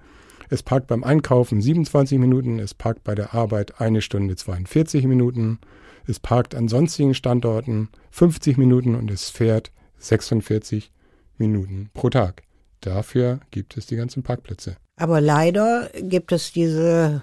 Es 0.55 0.63
parkt 0.63 0.87
beim 0.87 1.03
Einkaufen 1.03 1.61
27 1.61 2.17
Minuten, 2.21 2.61
es 2.61 2.75
parkt 2.75 3.03
bei 3.03 3.17
der 3.17 3.35
Arbeit 3.35 3.81
eine 3.81 4.01
Stunde 4.01 4.37
42 4.37 5.05
Minuten, 5.05 5.59
es 6.07 6.21
parkt 6.21 6.55
an 6.55 6.69
sonstigen 6.69 7.13
Standorten 7.13 7.89
50 8.13 8.57
Minuten 8.57 8.95
und 8.95 9.11
es 9.11 9.31
fährt 9.31 9.73
46 9.99 10.93
Minuten 11.39 11.91
pro 11.93 12.09
Tag. 12.09 12.45
Dafür 12.81 13.41
gibt 13.51 13.77
es 13.77 13.87
die 13.87 13.97
ganzen 13.97 14.23
Parkplätze. 14.23 14.77
Aber 14.95 15.21
leider 15.21 15.91
gibt 16.01 16.31
es 16.31 16.53
diese 16.53 17.23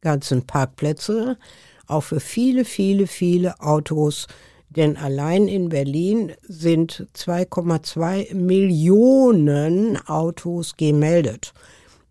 ganzen 0.00 0.46
Parkplätze 0.46 1.36
auch 1.86 2.04
für 2.04 2.18
viele, 2.20 2.64
viele, 2.64 3.06
viele 3.06 3.60
Autos, 3.60 4.26
denn 4.70 4.96
allein 4.96 5.48
in 5.48 5.68
Berlin 5.68 6.32
sind 6.48 7.08
2,2 7.14 8.34
Millionen 8.34 9.98
Autos 10.06 10.78
gemeldet. 10.78 11.52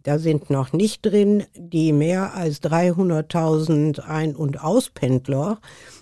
Da 0.04 0.20
sind 0.20 0.50
noch 0.50 0.74
nicht 0.74 1.06
drin 1.06 1.44
die 1.56 1.94
mehr 1.94 2.34
als 2.36 2.62
300.000 2.62 4.00
Ein- 4.00 4.36
und 4.36 4.64
Auspendler. 4.64 5.60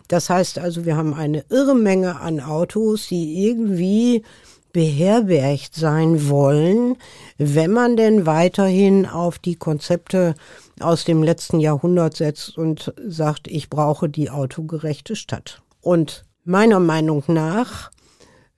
Das 0.07 0.29
heißt 0.29 0.59
also, 0.59 0.85
wir 0.85 0.95
haben 0.95 1.13
eine 1.13 1.43
irre 1.49 1.75
Menge 1.75 2.19
an 2.19 2.39
Autos, 2.39 3.07
die 3.07 3.45
irgendwie 3.45 4.23
beherbergt 4.71 5.73
sein 5.73 6.29
wollen, 6.29 6.97
wenn 7.37 7.71
man 7.71 7.97
denn 7.97 8.25
weiterhin 8.25 9.05
auf 9.05 9.39
die 9.39 9.55
Konzepte 9.55 10.35
aus 10.79 11.03
dem 11.03 11.23
letzten 11.23 11.59
Jahrhundert 11.59 12.15
setzt 12.15 12.57
und 12.57 12.93
sagt, 13.07 13.47
ich 13.47 13.69
brauche 13.69 14.09
die 14.09 14.29
autogerechte 14.29 15.15
Stadt. 15.15 15.61
Und 15.81 16.27
Meiner 16.49 16.79
Meinung 16.79 17.25
nach 17.27 17.91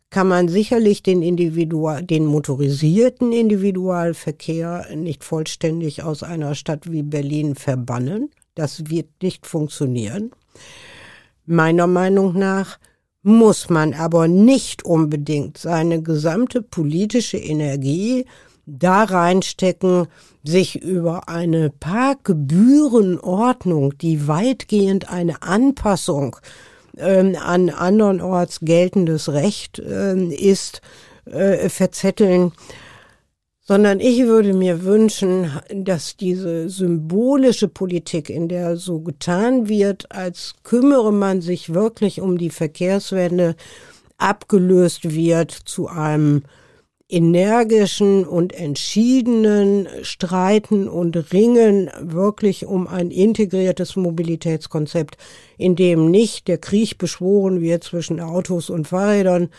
kann 0.10 0.28
man 0.28 0.48
sicherlich 0.48 1.04
den, 1.04 1.22
Individual, 1.22 2.02
den 2.04 2.26
motorisierten 2.26 3.32
Individualverkehr 3.32 4.88
nicht 4.96 5.24
vollständig 5.24 6.02
aus 6.04 6.24
einer 6.24 6.56
Stadt 6.56 6.92
wie 6.92 7.04
Berlin 7.04 7.56
verbannen. 7.56 8.32
Das 8.56 8.90
wird 8.90 9.08
nicht 9.22 9.46
funktionieren. 9.46 10.32
Meiner 11.46 11.88
Meinung 11.88 12.38
nach 12.38 12.80
muss 13.22 13.70
man 13.70 13.94
aber 13.94 14.28
nicht 14.28 14.84
unbedingt 14.84 15.58
seine 15.58 16.02
gesamte 16.02 16.62
politische 16.62 17.38
Energie 17.38 18.26
da 18.66 19.04
reinstecken, 19.04 20.08
sich 20.44 20.82
über 20.82 21.28
eine 21.28 21.70
Parkgebührenordnung, 21.70 23.98
die 23.98 24.28
weitgehend 24.28 25.10
eine 25.10 25.42
Anpassung 25.42 26.38
ähm, 26.98 27.36
an 27.36 27.70
andernorts 27.70 28.60
geltendes 28.62 29.32
Recht 29.32 29.80
äh, 29.80 30.16
ist, 30.16 30.82
äh, 31.26 31.70
verzetteln, 31.70 32.52
sondern 33.62 34.00
ich 34.00 34.26
würde 34.26 34.54
mir 34.54 34.84
wünschen, 34.84 35.52
dass 35.72 36.18
diese 36.18 36.70
symbolische 36.70 37.68
Politik, 37.68 38.30
in 38.32 38.50
der 38.50 38.78
so 38.78 39.02
getan 39.02 39.70
wird, 39.70 40.12
als 40.12 40.56
kümmere 40.64 41.14
man 41.14 41.42
sich 41.42 41.74
wirklich 41.74 42.20
um 42.20 42.40
die 42.40 42.50
Verkehrswende, 42.50 43.56
abgelöst 44.18 45.14
wird 45.14 45.52
zu 45.52 45.88
einem 45.88 46.44
energischen 47.10 48.24
und 48.24 48.54
entschiedenen 48.54 49.88
Streiten 50.04 50.88
und 50.88 51.34
Ringen 51.34 51.90
wirklich 52.00 52.68
um 52.68 52.88
ein 52.88 53.10
integriertes 53.10 53.96
Mobilitätskonzept, 53.96 55.18
in 55.58 55.76
dem 55.76 56.12
nicht 56.12 56.48
der 56.48 56.60
Krieg 56.60 57.00
beschworen 57.00 57.62
wird 57.62 57.84
zwischen 57.84 58.20
Autos 58.20 58.70
und 58.70 58.88
Fahrrädern, 58.88 59.50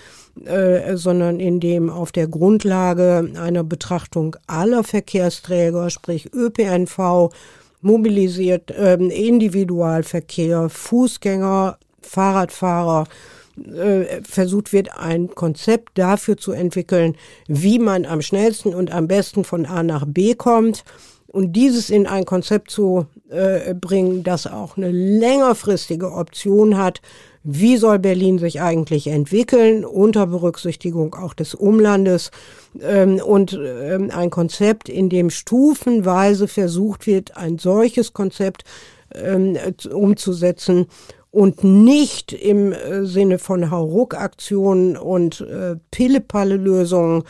äh, 0.45 0.97
sondern 0.97 1.41
in 1.41 1.59
dem 1.59 1.91
auf 1.91 2.13
der 2.13 2.29
Grundlage 2.29 3.29
einer 3.37 3.65
Betrachtung 3.65 4.37
aller 4.47 4.85
Verkehrsträger, 4.85 5.91
sprich 5.91 6.33
ÖPNV, 6.33 7.31
mobilisiert 7.83 8.71
äh, 8.71 8.95
Individualverkehr, 8.95 10.69
Fußgänger, 10.69 11.79
Fahrradfahrer, 12.01 13.09
äh, 13.65 14.23
versucht 14.23 14.73
wird, 14.73 14.97
ein 14.99 15.35
Konzept 15.35 15.99
dafür 15.99 16.37
zu 16.37 16.53
entwickeln, 16.53 17.17
wie 17.49 17.79
man 17.79 18.07
am 18.07 18.23
schnellsten 18.23 18.75
und 18.75 18.93
am 18.93 19.09
besten 19.09 19.45
von 19.45 19.67
A 19.67 19.83
nach 19.83 20.05
B 20.07 20.35
kommt 20.35 20.85
und 21.27 21.53
dieses 21.53 21.91
in 21.91 22.07
ein 22.07 22.25
Konzept 22.25 22.71
zu 22.71 23.07
äh, 23.29 23.75
bringen, 23.75 24.25
das 24.25 24.47
auch 24.47 24.77
eine 24.77 24.91
längerfristige 24.91 26.13
Option 26.13 26.77
hat, 26.77 27.01
wie 27.43 27.77
soll 27.79 27.99
Berlin 27.99 28.39
sich 28.39 28.61
eigentlich 28.61 29.07
entwickeln, 29.07 29.85
unter 29.85 30.27
Berücksichtigung 30.27 31.15
auch 31.15 31.33
des 31.33 31.55
Umlandes? 31.55 32.33
Ähm, 32.83 33.21
und 33.25 33.59
ähm, 33.63 34.11
ein 34.15 34.31
Konzept, 34.31 34.89
in 34.89 35.09
dem 35.09 35.31
stufenweise 35.31 36.49
versucht 36.49 37.07
wird, 37.07 37.37
ein 37.37 37.59
solches 37.59 38.13
Konzept 38.13 38.65
ähm, 39.15 39.57
umzusetzen 39.91 40.87
und 41.31 41.63
nicht 41.65 42.33
im 42.33 42.73
äh, 42.73 43.05
Sinne 43.05 43.39
von 43.39 43.71
Hauruck-Aktionen 43.71 44.97
und 44.97 45.41
äh, 45.41 45.77
Pille-Palle-Lösungen 45.91 47.25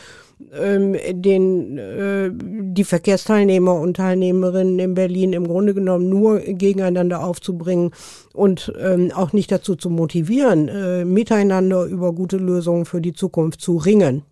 ähm, 0.53 0.95
den 1.09 1.77
äh, 1.77 2.31
die 2.33 2.83
Verkehrsteilnehmer 2.83 3.75
und 3.75 3.97
Teilnehmerinnen 3.97 4.79
in 4.79 4.93
Berlin 4.93 5.33
im 5.33 5.47
Grunde 5.47 5.73
genommen 5.73 6.09
nur 6.09 6.39
gegeneinander 6.39 7.23
aufzubringen 7.23 7.91
und 8.33 8.73
ähm, 8.79 9.11
auch 9.13 9.33
nicht 9.33 9.51
dazu 9.51 9.75
zu 9.75 9.89
motivieren, 9.89 10.67
äh, 10.67 11.05
miteinander 11.05 11.85
über 11.85 12.13
gute 12.13 12.37
Lösungen 12.37 12.85
für 12.85 13.01
die 13.01 13.13
Zukunft 13.13 13.61
zu 13.61 13.77
ringen. 13.77 14.23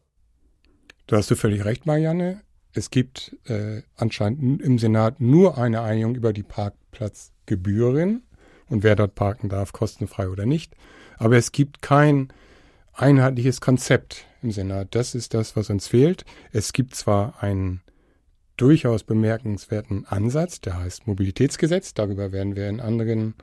Da 1.08 1.18
hast 1.18 1.32
du 1.32 1.36
völlig 1.36 1.66
recht, 1.66 1.86
Marianne. 1.86 2.42
Es 2.74 2.92
gibt 2.92 3.36
äh, 3.46 3.82
anscheinend 3.96 4.62
im 4.62 4.78
Senat 4.78 5.20
nur 5.20 5.58
eine 5.58 5.82
Einigung 5.82 6.16
über 6.16 6.34
die 6.34 6.44
Parkplatzgebühren 6.44 8.24
und 8.70 8.84
wer 8.84 8.96
dort 8.96 9.16
parken 9.16 9.50
darf, 9.50 9.74
kostenfrei 9.74 10.30
oder 10.30 10.46
nicht. 10.46 10.74
Aber 11.18 11.38
es 11.38 11.52
gibt 11.52 11.82
kein 11.82 12.30
einheitliches 12.94 13.62
Konzept 13.62 14.26
im 14.42 14.52
Senat. 14.52 14.90
Das 14.92 15.16
ist 15.16 15.34
das, 15.34 15.56
was 15.56 15.70
uns 15.70 15.88
fehlt. 15.88 16.26
Es 16.52 16.74
gibt 16.74 16.96
zwar 16.96 17.42
einen 17.42 17.82
durchaus 18.58 19.04
bemerkenswerten 19.04 20.06
Ansatz, 20.06 20.62
der 20.62 20.78
heißt 20.80 21.08
Mobilitätsgesetz. 21.08 21.94
Darüber 21.94 22.32
werden 22.32 22.56
wir 22.56 22.68
in 22.68 22.82
anderen 22.82 23.36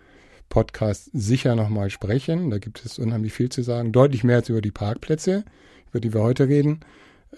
Podcasts 0.48 1.10
sicher 1.12 1.54
nochmal 1.54 1.90
sprechen. 1.90 2.50
Da 2.50 2.58
gibt 2.58 2.84
es 2.84 2.98
unheimlich 2.98 3.32
viel 3.32 3.48
zu 3.48 3.62
sagen. 3.62 3.92
Deutlich 3.92 4.24
mehr 4.24 4.36
als 4.36 4.48
über 4.48 4.60
die 4.60 4.70
Parkplätze, 4.70 5.44
über 5.88 6.00
die 6.00 6.12
wir 6.12 6.22
heute 6.22 6.48
reden. 6.48 6.80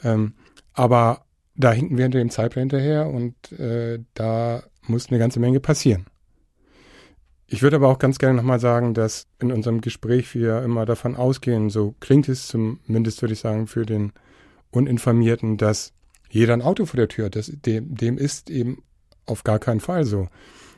Ähm, 0.03 0.35
aber 0.73 1.25
da 1.55 1.73
hinken 1.73 1.97
wir 1.97 2.05
hinter 2.05 2.19
dem 2.19 2.31
Zeitplan 2.31 2.63
hinterher 2.63 3.09
und 3.09 3.53
äh, 3.53 4.01
da 4.15 4.63
muss 4.83 5.09
eine 5.09 5.19
ganze 5.19 5.41
Menge 5.41 5.61
passieren. 5.61 6.07
Ich 7.51 7.63
würde 7.63 7.77
aber 7.77 7.89
auch 7.89 7.99
ganz 7.99 8.19
gerne 8.19 8.37
nochmal 8.37 8.61
sagen, 8.61 8.93
dass 8.93 9.27
in 9.41 9.51
unserem 9.51 9.81
Gespräch 9.81 10.35
wir 10.35 10.63
immer 10.63 10.85
davon 10.85 11.17
ausgehen, 11.17 11.71
so 11.71 11.95
klingt 11.99 12.29
es 12.29 12.47
zumindest, 12.47 13.23
würde 13.23 13.33
ich 13.33 13.41
sagen, 13.41 13.67
für 13.67 13.87
den 13.87 14.13
Uninformierten, 14.71 15.57
dass 15.57 15.95
jeder 16.29 16.53
ein 16.53 16.61
Auto 16.61 16.85
vor 16.85 16.99
der 16.99 17.09
Tür 17.09 17.27
hat. 17.27 17.37
Das, 17.37 17.51
dem, 17.51 17.95
dem 17.95 18.19
ist 18.19 18.51
eben 18.51 18.83
auf 19.25 19.45
gar 19.45 19.59
keinen 19.59 19.81
Fall 19.81 20.05
so. 20.05 20.29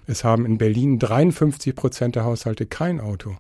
Es 0.06 0.22
haben 0.22 0.46
in 0.46 0.58
Berlin 0.58 1.00
53 1.00 1.74
Prozent 1.74 2.14
der 2.14 2.24
Haushalte 2.24 2.66
kein 2.66 3.00
Auto. 3.00 3.36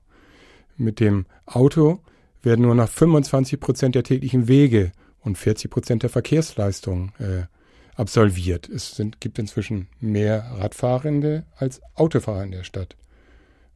Mit 0.76 0.98
dem 0.98 1.26
Auto 1.46 2.00
werden 2.42 2.62
nur 2.62 2.74
noch 2.74 2.88
25 2.88 3.60
Prozent 3.60 3.94
der 3.94 4.02
täglichen 4.02 4.48
Wege 4.48 4.90
und 5.20 5.38
40 5.38 5.70
Prozent 5.70 6.02
der 6.02 6.10
Verkehrsleistungen 6.10 7.12
äh, 7.20 7.42
absolviert. 7.94 8.68
Es 8.68 8.96
sind, 8.96 9.20
gibt 9.20 9.38
inzwischen 9.38 9.86
mehr 10.00 10.50
Radfahrende 10.58 11.44
als 11.56 11.80
Autofahrer 11.94 12.42
in 12.42 12.50
der 12.50 12.64
Stadt. 12.64 12.96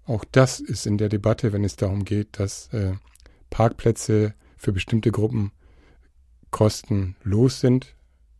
Auch 0.07 0.25
das 0.31 0.61
ist 0.61 0.87
in 0.87 0.99
der 0.99 1.09
Debatte, 1.09 1.53
wenn 1.53 1.65
es 1.65 1.77
darum 1.77 2.05
geht, 2.05 2.39
dass 2.39 2.69
äh, 2.73 2.93
Parkplätze 3.51 4.35
für 4.57 4.73
bestimmte 4.73 5.11
Gruppen 5.11 5.53
kostenlos 6.51 7.61
sind, 7.61 7.95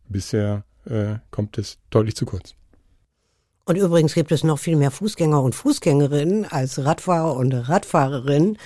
bisher 0.07 0.63
äh, 0.85 1.15
kommt 1.31 1.57
es 1.57 1.77
deutlich 1.89 2.15
zu 2.15 2.25
kurz. 2.25 2.55
Und 3.65 3.77
übrigens 3.77 4.13
gibt 4.13 4.31
es 4.31 4.43
noch 4.43 4.59
viel 4.59 4.75
mehr 4.75 4.91
Fußgänger 4.91 5.41
und 5.41 5.55
Fußgängerinnen 5.55 6.45
als 6.45 6.83
Radfahrer 6.83 7.35
und 7.35 7.51
Radfahrerinnen. 7.51 8.57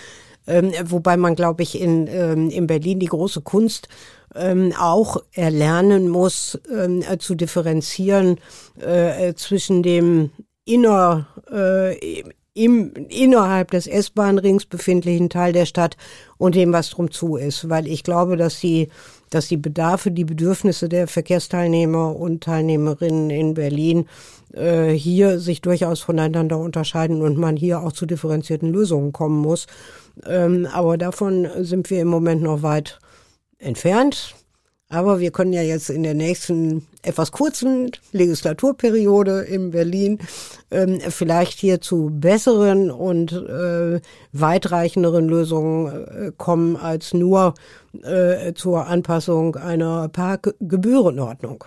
Ähm, 0.46 0.74
wobei 0.86 1.16
man, 1.16 1.36
glaube 1.36 1.64
ich, 1.64 1.80
in, 1.80 2.08
ähm, 2.08 2.50
in 2.50 2.68
Berlin 2.68 3.00
die 3.00 3.06
große 3.06 3.42
Kunst 3.42 3.88
ähm, 4.36 4.74
auch 4.78 5.18
erlernen 5.32 6.10
muss, 6.10 6.60
ähm, 6.72 7.02
äh, 7.02 7.18
zu 7.18 7.36
differenzieren 7.36 8.40
äh, 8.80 9.34
zwischen 9.36 9.84
dem 9.84 10.32
inner, 10.66 11.28
äh, 11.52 12.24
im 12.60 12.94
innerhalb 13.08 13.72
des 13.72 13.88
S-Bahn-Rings 13.88 14.66
befindlichen 14.66 15.30
Teil 15.30 15.54
der 15.54 15.66
Stadt 15.66 15.96
und 16.38 16.56
dem, 16.56 16.74
was 16.74 16.90
drum 16.90 17.10
zu 17.10 17.38
ist. 17.38 17.70
Weil 17.70 17.88
ich 17.88 18.04
glaube, 18.04 18.36
dass 18.36 18.60
die, 18.60 18.90
dass 19.30 19.48
die 19.48 19.58
Bedarfe, 19.58 20.12
die 20.12 20.26
Bedürfnisse 20.26 20.90
der 20.90 21.08
Verkehrsteilnehmer 21.08 22.16
und 22.16 22.44
Teilnehmerinnen 22.44 23.30
in 23.30 23.54
Berlin 23.54 24.08
äh, 24.54 24.90
hier 24.90 25.40
sich 25.40 25.62
durchaus 25.62 26.02
voneinander 26.02 26.58
unterscheiden 26.58 27.22
und 27.22 27.38
man 27.38 27.56
hier 27.56 27.82
auch 27.82 27.94
zu 27.94 28.06
differenzierten 28.06 28.70
Lösungen 28.72 29.14
kommen 29.14 29.40
muss. 29.40 29.68
Ähm, 30.28 30.68
aber 30.74 30.98
davon 30.98 31.48
sind 31.60 31.90
wir 31.90 32.02
im 32.02 32.10
Moment 32.10 32.42
noch 32.42 32.62
weit 32.62 33.00
entfernt. 33.58 34.36
Aber 34.92 35.20
wir 35.20 35.30
können 35.30 35.54
ja 35.54 35.62
jetzt 35.62 35.92
in 35.92 36.02
der 36.02 36.16
nächsten 36.16 36.88
etwas 37.04 37.32
kurzen 37.32 37.92
Legislaturperiode 38.12 39.42
in 39.42 39.70
Berlin 39.70 40.18
ähm, 40.72 41.00
vielleicht 41.10 41.60
hier 41.60 41.80
zu 41.80 42.10
besseren 42.12 42.90
und 42.90 43.32
äh, 43.32 44.02
weitreichenderen 44.34 45.30
Lösungen 45.30 45.88
äh, 46.08 46.32
kommen 46.36 46.76
als 46.76 47.14
nur 47.14 47.54
äh, 48.02 48.54
zur 48.54 48.88
Anpassung 48.88 49.56
einer 49.58 50.10
Parkgebührenordnung. 50.10 51.64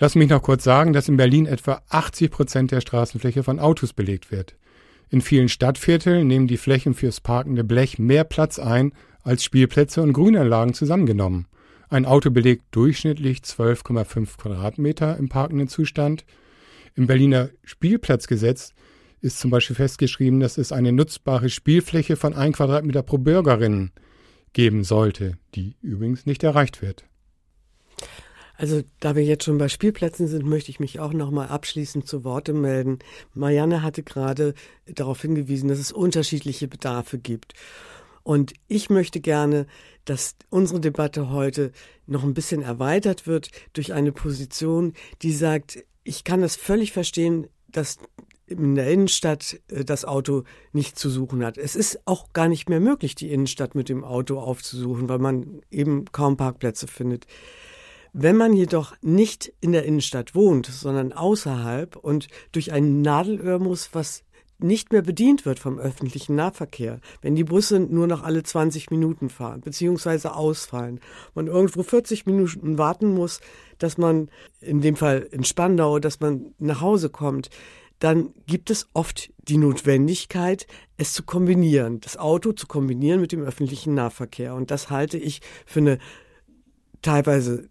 Lass 0.00 0.16
mich 0.16 0.28
noch 0.28 0.42
kurz 0.42 0.64
sagen, 0.64 0.92
dass 0.92 1.08
in 1.08 1.16
Berlin 1.16 1.46
etwa 1.46 1.80
80 1.90 2.30
Prozent 2.32 2.70
der 2.72 2.80
Straßenfläche 2.80 3.44
von 3.44 3.60
Autos 3.60 3.92
belegt 3.92 4.32
wird. 4.32 4.56
In 5.10 5.20
vielen 5.20 5.48
Stadtvierteln 5.48 6.26
nehmen 6.26 6.48
die 6.48 6.56
Flächen 6.56 6.94
fürs 6.94 7.20
parkende 7.20 7.62
Blech 7.62 8.00
mehr 8.00 8.24
Platz 8.24 8.58
ein 8.58 8.92
als 9.22 9.44
Spielplätze 9.44 10.02
und 10.02 10.12
Grünanlagen 10.12 10.74
zusammengenommen. 10.74 11.46
Ein 11.90 12.04
Auto 12.04 12.30
belegt 12.30 12.64
durchschnittlich 12.72 13.38
12,5 13.38 14.36
Quadratmeter 14.36 15.16
im 15.16 15.28
parkenden 15.28 15.68
Zustand. 15.68 16.26
Im 16.94 17.06
Berliner 17.06 17.48
Spielplatzgesetz 17.64 18.74
ist 19.20 19.38
zum 19.38 19.50
Beispiel 19.50 19.76
festgeschrieben, 19.76 20.40
dass 20.40 20.58
es 20.58 20.70
eine 20.70 20.92
nutzbare 20.92 21.48
Spielfläche 21.48 22.16
von 22.16 22.34
1 22.34 22.56
Quadratmeter 22.56 23.02
pro 23.02 23.16
Bürgerin 23.16 23.90
geben 24.52 24.84
sollte, 24.84 25.38
die 25.54 25.76
übrigens 25.80 26.26
nicht 26.26 26.42
erreicht 26.42 26.82
wird. 26.82 27.04
Also, 28.54 28.82
da 28.98 29.14
wir 29.14 29.24
jetzt 29.24 29.44
schon 29.44 29.56
bei 29.56 29.68
Spielplätzen 29.68 30.26
sind, 30.26 30.44
möchte 30.44 30.70
ich 30.70 30.80
mich 30.80 30.98
auch 30.98 31.12
nochmal 31.12 31.46
abschließend 31.46 32.08
zu 32.08 32.24
Worte 32.24 32.52
melden. 32.52 32.98
Marianne 33.32 33.82
hatte 33.82 34.02
gerade 34.02 34.52
darauf 34.84 35.22
hingewiesen, 35.22 35.68
dass 35.68 35.78
es 35.78 35.92
unterschiedliche 35.92 36.66
Bedarfe 36.66 37.18
gibt. 37.18 37.54
Und 38.28 38.52
ich 38.66 38.90
möchte 38.90 39.20
gerne, 39.20 39.66
dass 40.04 40.36
unsere 40.50 40.80
Debatte 40.80 41.30
heute 41.30 41.72
noch 42.06 42.24
ein 42.24 42.34
bisschen 42.34 42.60
erweitert 42.60 43.26
wird 43.26 43.48
durch 43.72 43.94
eine 43.94 44.12
Position, 44.12 44.92
die 45.22 45.32
sagt, 45.32 45.82
ich 46.04 46.24
kann 46.24 46.42
das 46.42 46.54
völlig 46.54 46.92
verstehen, 46.92 47.46
dass 47.68 47.96
in 48.44 48.74
der 48.74 48.90
Innenstadt 48.90 49.58
äh, 49.68 49.82
das 49.82 50.04
Auto 50.04 50.44
nicht 50.74 50.98
zu 50.98 51.08
suchen 51.08 51.42
hat. 51.42 51.56
Es 51.56 51.74
ist 51.74 52.02
auch 52.04 52.34
gar 52.34 52.48
nicht 52.48 52.68
mehr 52.68 52.80
möglich, 52.80 53.14
die 53.14 53.32
Innenstadt 53.32 53.74
mit 53.74 53.88
dem 53.88 54.04
Auto 54.04 54.38
aufzusuchen, 54.38 55.08
weil 55.08 55.20
man 55.20 55.62
eben 55.70 56.04
kaum 56.12 56.36
Parkplätze 56.36 56.86
findet. 56.86 57.26
Wenn 58.12 58.36
man 58.36 58.52
jedoch 58.52 58.94
nicht 59.00 59.54
in 59.62 59.72
der 59.72 59.86
Innenstadt 59.86 60.34
wohnt, 60.34 60.66
sondern 60.66 61.14
außerhalb 61.14 61.96
und 61.96 62.28
durch 62.52 62.72
ein 62.72 63.00
Nadelöhr 63.00 63.58
muss, 63.58 63.88
was 63.94 64.22
nicht 64.58 64.92
mehr 64.92 65.02
bedient 65.02 65.46
wird 65.46 65.58
vom 65.58 65.78
öffentlichen 65.78 66.34
Nahverkehr, 66.34 67.00
wenn 67.22 67.36
die 67.36 67.44
Busse 67.44 67.78
nur 67.78 68.06
noch 68.06 68.22
alle 68.22 68.42
20 68.42 68.90
Minuten 68.90 69.30
fahren, 69.30 69.60
beziehungsweise 69.60 70.34
ausfallen, 70.34 71.00
man 71.34 71.46
irgendwo 71.46 71.82
40 71.82 72.26
Minuten 72.26 72.76
warten 72.76 73.14
muss, 73.14 73.40
dass 73.78 73.98
man, 73.98 74.30
in 74.60 74.80
dem 74.80 74.96
Fall 74.96 75.28
in 75.30 75.44
Spandau, 75.44 76.00
dass 76.00 76.20
man 76.20 76.54
nach 76.58 76.80
Hause 76.80 77.08
kommt, 77.08 77.50
dann 78.00 78.32
gibt 78.46 78.70
es 78.70 78.88
oft 78.94 79.32
die 79.38 79.56
Notwendigkeit, 79.56 80.66
es 80.96 81.12
zu 81.12 81.22
kombinieren, 81.22 82.00
das 82.00 82.16
Auto 82.16 82.52
zu 82.52 82.66
kombinieren 82.66 83.20
mit 83.20 83.32
dem 83.32 83.42
öffentlichen 83.42 83.94
Nahverkehr. 83.94 84.54
Und 84.54 84.70
das 84.70 84.90
halte 84.90 85.18
ich 85.18 85.40
für 85.66 85.80
eine 85.80 85.98
teilweise 87.02 87.68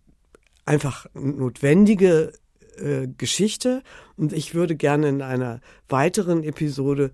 einfach 0.66 1.06
notwendige 1.14 2.34
äh, 2.78 3.08
Geschichte 3.18 3.84
und 4.18 4.34
ich 4.34 4.54
würde 4.56 4.76
gerne 4.76 5.08
in 5.08 5.22
einer 5.22 5.62
weiteren 5.90 6.44
Episode 6.44 7.12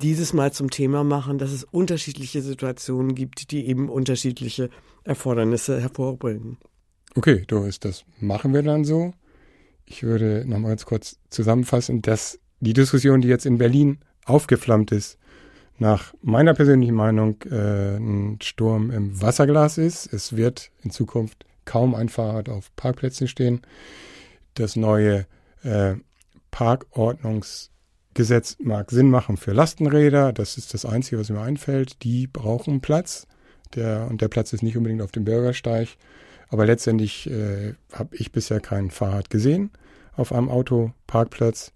dieses 0.00 0.32
Mal 0.32 0.52
zum 0.52 0.70
Thema 0.70 1.04
machen, 1.04 1.38
dass 1.38 1.52
es 1.52 1.64
unterschiedliche 1.64 2.42
Situationen 2.42 3.14
gibt, 3.14 3.50
die 3.50 3.66
eben 3.66 3.88
unterschiedliche 3.88 4.70
Erfordernisse 5.04 5.80
hervorbringen. 5.80 6.58
Okay, 7.16 7.44
Doris, 7.46 7.80
das 7.80 8.04
machen 8.18 8.54
wir 8.54 8.62
dann 8.62 8.84
so. 8.84 9.12
Ich 9.86 10.02
würde 10.02 10.44
noch 10.46 10.58
mal 10.58 10.68
ganz 10.68 10.86
kurz 10.86 11.18
zusammenfassen, 11.30 12.00
dass 12.00 12.38
die 12.60 12.72
Diskussion, 12.72 13.20
die 13.20 13.28
jetzt 13.28 13.46
in 13.46 13.58
Berlin 13.58 13.98
aufgeflammt 14.24 14.90
ist, 14.90 15.18
nach 15.78 16.14
meiner 16.22 16.54
persönlichen 16.54 16.94
Meinung 16.94 17.42
äh, 17.50 17.96
ein 17.96 18.38
Sturm 18.40 18.90
im 18.90 19.20
Wasserglas 19.20 19.76
ist. 19.76 20.12
Es 20.12 20.36
wird 20.36 20.70
in 20.82 20.90
Zukunft 20.90 21.44
kaum 21.64 21.94
ein 21.94 22.08
Fahrrad 22.08 22.48
auf 22.48 22.74
Parkplätzen 22.76 23.28
stehen 23.28 23.60
das 24.54 24.76
neue 24.76 25.26
äh, 25.62 25.94
Parkordnungsgesetz 26.54 28.56
mag 28.60 28.92
Sinn 28.92 29.10
machen 29.10 29.36
für 29.36 29.52
Lastenräder. 29.52 30.32
Das 30.32 30.56
ist 30.56 30.72
das 30.72 30.86
Einzige, 30.86 31.20
was 31.20 31.30
mir 31.30 31.40
einfällt. 31.40 32.04
Die 32.04 32.28
brauchen 32.28 32.80
Platz. 32.80 33.26
Der, 33.74 34.06
und 34.08 34.20
der 34.20 34.28
Platz 34.28 34.52
ist 34.52 34.62
nicht 34.62 34.76
unbedingt 34.76 35.02
auf 35.02 35.10
dem 35.10 35.24
Bürgersteig. 35.24 35.88
Aber 36.48 36.64
letztendlich 36.64 37.28
äh, 37.28 37.74
habe 37.92 38.14
ich 38.14 38.30
bisher 38.30 38.60
kein 38.60 38.92
Fahrrad 38.92 39.30
gesehen 39.30 39.70
auf 40.12 40.32
einem 40.32 40.48
Autoparkplatz. 40.48 41.72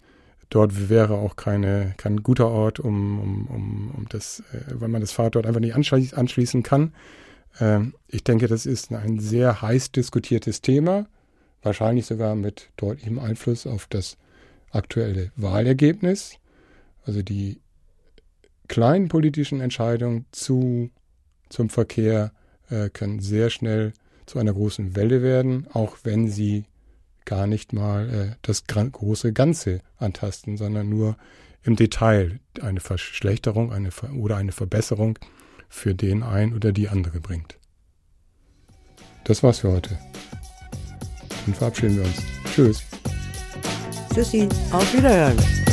Dort 0.49 0.89
wäre 0.89 1.15
auch 1.15 1.35
keine, 1.35 1.95
kein 1.97 2.23
guter 2.23 2.49
Ort, 2.49 2.79
um, 2.79 3.19
um, 3.19 3.47
um, 3.49 3.91
um 3.97 4.07
das, 4.11 4.45
äh, 4.53 4.61
weil 4.75 4.89
man 4.89 5.01
das 5.01 5.11
Fahrrad 5.11 5.35
dort 5.35 5.47
einfach 5.47 5.61
nicht 5.61 5.75
anschließ, 5.75 6.15
anschließen 6.15 6.63
kann. 6.63 6.95
Ähm, 7.59 7.95
ich 8.07 8.23
denke, 8.23 8.47
das 8.47 8.65
ist 8.65 8.93
ein 8.93 9.19
sehr 9.19 9.61
heiß 9.61 9.91
diskutiertes 9.91 10.61
Thema 10.61 11.09
wahrscheinlich 11.63 12.07
sogar 12.07 12.35
mit 12.35 12.71
deutlichem 12.77 13.19
Einfluss 13.19 13.67
auf 13.67 13.87
das 13.89 14.17
aktuelle 14.71 15.33
Wahlergebnis. 15.37 16.39
Also 17.05 17.23
die 17.23 17.61
kleinen 18.69 19.09
politischen 19.09 19.61
Entscheidungen 19.61 20.27
zu, 20.31 20.91
zum 21.49 21.71
Verkehr 21.71 22.33
äh, 22.71 22.91
können 22.91 23.21
sehr 23.21 23.51
schnell 23.51 23.93
zu 24.27 24.39
einer 24.39 24.53
großen 24.53 24.95
Welle 24.95 25.23
werden, 25.23 25.67
auch 25.73 25.97
wenn 26.05 26.29
sie 26.29 26.65
gar 27.25 27.47
nicht 27.47 27.73
mal 27.73 28.09
äh, 28.09 28.37
das 28.43 28.65
große 28.67 29.33
Ganze 29.33 29.81
antasten, 29.97 30.57
sondern 30.57 30.89
nur 30.89 31.17
im 31.63 31.77
Detail 31.77 32.41
eine 32.63 32.81
Verschlechterung 32.81 33.73
eine 33.73 33.91
Ver 33.91 34.13
oder 34.15 34.37
eine 34.37 34.53
Verbesserung 34.53 35.19
für 35.69 35.95
den 35.95 36.23
ein 36.23 36.55
oder 36.55 36.73
die 36.73 36.89
andere 36.89 37.21
bringt. 37.21 37.59
Das 39.25 39.43
war's 39.43 39.59
für 39.59 39.73
heute. 39.73 39.99
Dann 41.45 41.55
verabschieden 41.55 41.97
wir 41.97 42.05
uns. 42.05 42.23
Tschüss. 42.55 42.98
Tschüssi. 44.15 44.49
Auf 44.73 44.93
Wiederhören. 44.95 45.68